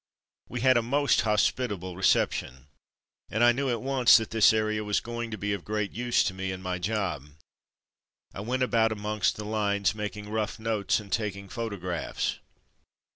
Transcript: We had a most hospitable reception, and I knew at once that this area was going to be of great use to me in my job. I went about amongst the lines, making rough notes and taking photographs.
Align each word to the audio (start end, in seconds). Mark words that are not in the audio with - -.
We 0.49 0.61
had 0.61 0.77
a 0.77 0.81
most 0.81 1.21
hospitable 1.21 1.95
reception, 1.95 2.65
and 3.29 3.43
I 3.43 3.51
knew 3.51 3.69
at 3.69 3.83
once 3.83 4.17
that 4.17 4.31
this 4.31 4.51
area 4.51 4.83
was 4.83 4.99
going 4.99 5.29
to 5.29 5.37
be 5.37 5.53
of 5.53 5.63
great 5.63 5.91
use 5.91 6.23
to 6.23 6.33
me 6.33 6.51
in 6.51 6.59
my 6.59 6.79
job. 6.79 7.27
I 8.33 8.39
went 8.41 8.63
about 8.63 8.91
amongst 8.91 9.35
the 9.35 9.45
lines, 9.45 9.93
making 9.93 10.29
rough 10.29 10.57
notes 10.57 10.99
and 10.99 11.11
taking 11.13 11.49
photographs. 11.49 12.39